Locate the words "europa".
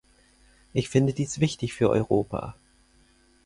1.91-2.55